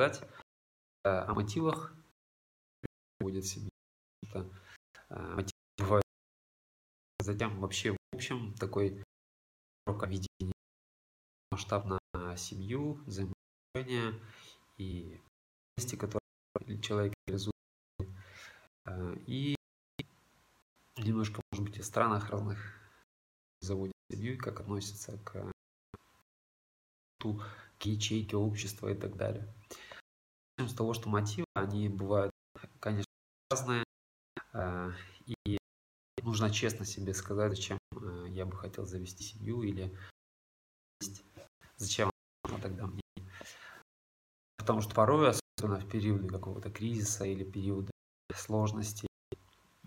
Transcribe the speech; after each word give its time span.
сказать 0.00 0.22
о 1.02 1.34
мотивах 1.34 1.94
будет 3.20 3.44
семьи. 3.44 3.70
Мотивы 5.10 5.52
бывают 5.76 6.04
затем 7.20 7.60
вообще 7.60 7.92
в 7.92 7.96
общем 8.14 8.54
такой 8.54 9.04
видение 9.86 10.54
масштаб 11.50 11.84
на 11.84 12.36
семью, 12.38 12.94
взаимоотношения 13.04 14.18
и 14.78 15.20
которые 15.98 16.80
человек 16.80 17.12
реализует. 17.26 17.54
И 19.26 19.54
немножко, 20.96 21.42
может 21.52 21.66
быть, 21.66 21.78
о 21.78 21.82
странах 21.82 22.30
разных 22.30 22.58
заводит 23.60 23.92
семью, 24.10 24.38
как 24.38 24.60
относится 24.60 25.18
к 25.18 25.52
ту, 27.18 27.42
к 27.78 27.82
ячейке 27.84 28.36
общества 28.36 28.88
и 28.88 28.94
так 28.94 29.16
далее. 29.16 29.52
С 30.68 30.74
того, 30.74 30.92
что 30.94 31.08
мотивы, 31.08 31.46
они 31.54 31.88
бывают, 31.88 32.32
конечно, 32.80 33.10
разные, 33.50 33.84
а, 34.52 34.90
и 35.26 35.58
нужно 36.22 36.50
честно 36.50 36.84
себе 36.84 37.14
сказать, 37.14 37.50
зачем 37.50 37.78
а, 37.94 38.26
я 38.26 38.44
бы 38.44 38.56
хотел 38.56 38.86
завести 38.86 39.22
семью 39.22 39.62
или 39.62 39.96
зачем 41.76 42.10
она 42.44 42.58
тогда 42.58 42.86
мне. 42.86 43.00
Потому 44.58 44.80
что 44.82 44.94
порой, 44.94 45.30
особенно 45.30 45.80
в 45.80 45.88
периоде 45.88 46.28
какого-то 46.28 46.70
кризиса 46.70 47.24
или 47.24 47.44
периода 47.44 47.90
сложности, 48.34 49.06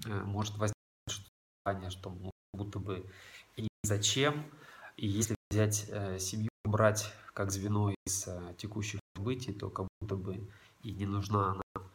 а, 0.05 0.23
может 0.23 0.57
возникнуть 0.57 1.31
желание, 1.65 1.89
что 1.91 2.15
будто 2.53 2.79
бы 2.79 3.09
и 3.55 3.67
зачем, 3.83 4.51
и 4.97 5.07
если 5.07 5.35
взять 5.49 5.85
э, 5.89 6.19
семью, 6.19 6.49
брать 6.63 7.13
как 7.33 7.51
звено 7.51 7.93
из 8.05 8.27
э, 8.27 8.55
текущих 8.57 8.99
событий, 9.15 9.53
то 9.53 9.69
как 9.69 9.87
будто 10.01 10.15
бы 10.15 10.47
и 10.83 10.91
не 10.93 11.05
нужна 11.05 11.51
она. 11.51 11.89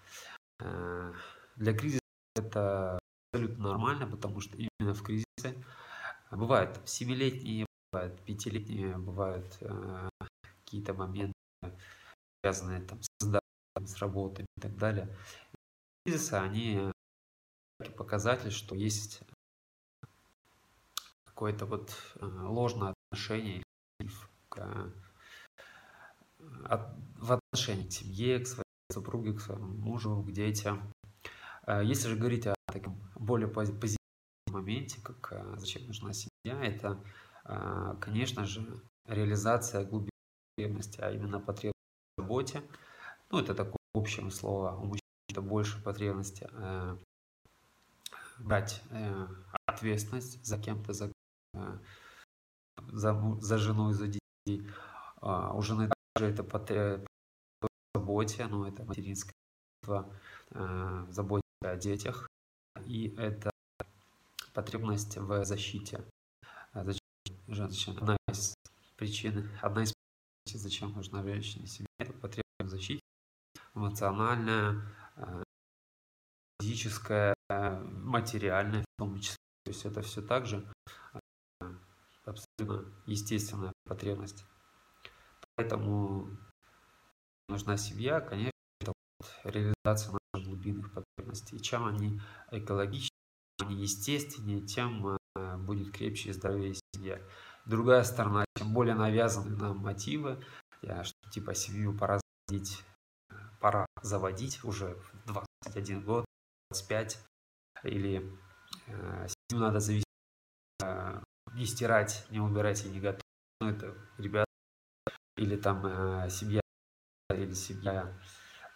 Э, 0.61 1.13
для 1.57 1.75
кризиса 1.75 2.01
это 2.35 2.99
абсолютно 3.33 3.69
нормально, 3.69 4.07
потому 4.07 4.41
что 4.41 4.57
именно 4.57 4.95
в 4.95 5.03
кризисе 5.03 5.65
бывают 6.31 6.81
семилетние, 6.89 7.67
бывают 7.93 8.21
пятилетние, 8.25 8.97
бывают 8.97 9.57
э, 9.61 10.09
какие-то 10.65 10.95
моменты, 10.95 11.35
связанные 12.43 12.81
там, 12.83 13.01
с 13.03 13.09
здоровьем, 13.21 13.87
с 13.87 13.97
работой 13.99 14.47
и 14.57 14.61
так 14.61 14.77
далее. 14.77 15.15
Кризисы, 16.05 16.35
они 16.35 16.91
показатель, 17.97 18.51
что 18.51 18.75
есть 18.75 19.21
какое-то 21.27 21.67
вот 21.67 21.95
э, 22.17 22.27
ложное 22.27 22.95
отношение 23.11 23.63
к, 24.49 24.93
в 26.39 27.33
отношении 27.33 27.87
к 27.87 27.93
семье, 27.93 28.41
к 28.41 28.47
своей 28.47 28.68
супруге, 28.91 29.33
к 29.33 29.41
своему 29.41 29.69
мужу, 29.69 30.23
к 30.23 30.33
детям. 30.33 30.93
А 31.63 31.83
если 31.83 32.09
же 32.09 32.17
говорить 32.17 32.47
о 32.47 32.55
таком 32.73 32.99
более 33.15 33.49
позитивном 33.49 33.99
моменте, 34.49 35.01
как 35.03 35.33
э, 35.33 35.55
зачем 35.59 35.87
нужна 35.87 36.13
семья, 36.13 36.63
это, 36.65 37.03
э, 37.45 37.95
конечно 38.01 38.45
же, 38.45 38.83
реализация 39.07 39.85
глубины 39.85 40.11
потребности, 40.57 41.01
а 41.01 41.11
именно 41.11 41.41
потребность 41.41 41.75
в 42.17 42.23
заботе. 42.23 42.63
Ну, 43.31 43.41
это 43.41 43.55
такое 43.55 43.77
общее 43.95 44.31
слово, 44.31 44.75
у 44.77 44.85
мужчин 44.85 45.03
это 45.29 45.43
больше 45.43 45.83
потребности 45.83 46.49
брать 48.39 48.83
ответственность 49.67 50.45
за 50.45 50.59
кем-то, 50.59 50.93
за 50.93 51.13
Э, 51.55 51.79
за, 52.93 53.37
за 53.41 53.59
жену 53.59 53.93
за 53.93 54.07
детей. 54.07 54.69
А, 55.21 55.53
у 55.55 55.63
жены 55.63 55.91
также 56.15 56.33
это 56.33 56.45
заботе, 58.09 58.47
ну, 58.47 58.65
это 58.65 58.85
материнское 58.85 59.35
э, 60.51 61.07
заботе 61.11 61.43
о 61.63 61.77
детях. 61.77 62.27
И 62.87 63.15
это 63.19 63.51
потребность 64.55 65.17
в 65.17 65.45
защите. 65.45 66.05
А 66.73 66.85
зачем 66.85 67.01
женщина? 67.49 67.99
Одна 68.01 68.17
из 68.29 68.55
причин, 68.97 69.51
одна 69.61 69.83
из 69.83 69.93
причин, 70.45 70.61
зачем 70.61 70.93
нужна 70.93 71.23
женщина 71.23 71.67
семье, 71.67 71.89
это 71.99 72.13
потребность 72.15 72.45
в 72.61 72.69
защите, 72.69 73.01
эмоциональная, 73.75 74.83
э, 75.17 75.43
физическая, 76.61 77.35
материальная 77.51 78.85
в 78.97 78.99
том 78.99 79.21
числе. 79.21 79.37
То 79.65 79.71
есть 79.71 79.85
это 79.85 80.01
все 80.01 80.23
также 80.23 80.67
абсолютно 82.25 82.91
естественная 83.07 83.73
потребность. 83.85 84.47
Поэтому 85.57 86.39
нужна 87.49 87.77
семья, 87.77 88.21
конечно, 88.21 88.53
это 88.81 88.93
вот 88.93 89.31
реализация 89.45 90.17
наших 90.35 90.49
глубинных 90.49 90.93
потребностей. 90.93 91.61
Чем 91.61 91.87
они 91.87 92.21
экологичнее, 92.51 93.11
они 93.61 93.83
естественнее, 93.83 94.61
тем 94.61 95.19
э, 95.37 95.57
будет 95.57 95.93
крепче 95.93 96.31
и 96.31 96.33
здоровее 96.33 96.75
семья. 96.95 97.21
Другая 97.67 98.03
сторона, 98.05 98.45
чем 98.57 98.73
более 98.73 98.95
навязаны 98.95 99.57
нам 99.57 99.79
мотивы, 99.79 100.43
что 100.81 101.31
типа 101.31 101.55
семью 101.55 101.97
пора 101.97 102.21
заводить, 102.49 102.83
пора 103.61 103.87
заводить 104.03 104.65
уже 104.65 104.95
в 104.95 105.27
21 105.27 106.03
год, 106.03 106.25
25, 106.71 107.19
или 107.85 108.39
э, 108.87 109.27
семью 109.29 109.65
надо 109.65 109.81
завести 109.81 110.05
э, 110.83 111.21
не 111.55 111.67
стирать, 111.67 112.27
не 112.31 112.41
убирать 112.41 112.85
и 112.85 112.89
не 112.89 113.01
готовить. 113.01 113.23
Ну, 113.61 113.71
это 113.71 113.95
ребята 114.19 114.47
или 115.37 115.57
там 115.57 115.85
э, 115.87 116.31
семья 116.31 116.61
или 117.49 117.55
семья 117.55 118.13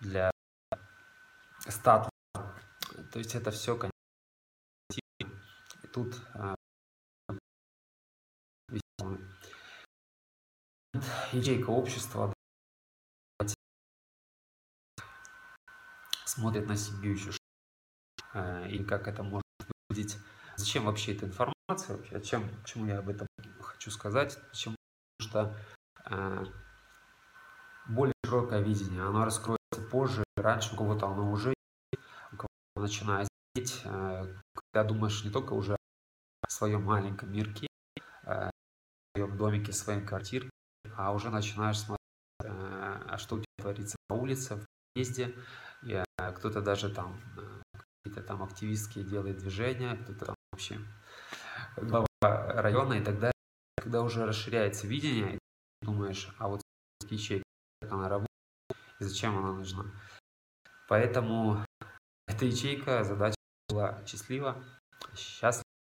для 0.01 0.31
статуса. 1.69 2.11
То 3.13 3.19
есть 3.19 3.35
это 3.35 3.51
все, 3.51 3.77
конечно, 3.77 3.93
и 5.83 5.87
тут 5.93 6.17
э, 6.35 6.55
ячейка 11.33 11.71
общества 11.71 12.33
смотрит 16.25 16.67
на 16.67 16.77
еще 17.13 17.31
э, 18.33 18.71
и 18.71 18.83
как 18.85 19.07
это 19.07 19.23
может 19.23 19.45
выглядеть. 19.91 20.17
Зачем 20.57 20.87
вообще 20.87 21.15
эта 21.15 21.27
информация? 21.27 21.97
вообще, 21.97 22.21
чем, 22.23 22.49
почему 22.63 22.87
я 22.87 22.99
об 22.99 23.09
этом 23.11 23.27
хочу 23.61 23.91
сказать, 23.91 24.39
почему 24.51 24.77
что 25.21 25.57
э, 26.11 26.45
более 27.89 28.12
широкое 28.53 28.61
видение, 28.61 29.03
оно 29.03 29.25
раскроется 29.25 29.81
позже, 29.91 30.25
раньше 30.37 30.75
у 30.75 30.77
кого-то 30.77 31.07
оно 31.07 31.31
уже 31.31 31.55
у 32.33 32.37
кого 32.37 32.49
начинает 32.77 33.29
здесь, 33.55 33.81
э, 33.85 34.35
когда 34.55 34.89
думаешь 34.89 35.25
не 35.25 35.31
только 35.31 35.55
уже 35.55 35.75
о 35.75 36.51
своем 36.51 36.85
маленьком 36.85 37.33
мирке, 37.33 37.67
э, 38.25 38.51
в 38.51 39.17
своем 39.17 39.37
домике, 39.37 39.73
своей 39.73 40.05
квартире, 40.05 40.51
а 40.97 41.13
уже 41.13 41.31
начинаешь 41.31 41.79
смотреть, 41.79 41.99
э, 42.45 42.47
а 43.09 43.19
что 43.19 43.37
у 43.37 43.39
тебя 43.39 43.47
творится 43.59 43.97
на 44.11 44.17
улице, 44.17 44.57
в 44.57 44.67
подъезде, 44.95 45.35
кто-то 46.17 46.61
даже 46.61 46.91
там 46.95 47.19
какие-то 48.05 48.23
там 48.23 48.43
активистские 48.43 49.05
делает 49.05 49.39
движения, 49.39 49.97
кто-то 49.97 50.27
там 50.27 50.35
вообще 50.53 50.79
глава 51.77 52.07
района 52.21 52.95
и 52.95 53.05
так 53.05 53.15
далее. 53.15 53.33
Когда 53.77 54.03
уже 54.03 54.27
расширяется 54.27 54.87
видение, 54.87 55.39
думаешь, 55.81 56.29
а 56.39 56.49
вот 56.49 56.61
ячейка, 57.11 57.45
как 57.81 57.93
она 57.93 58.09
работает 58.09 58.32
и 59.03 59.05
зачем 59.05 59.37
она 59.37 59.53
нужна. 59.53 59.85
Поэтому 60.89 61.65
эта 62.27 62.45
ячейка, 62.45 63.05
задача 63.05 63.37
была 63.69 64.05
счастлива, 64.07 64.65
счастлива. 65.17 65.72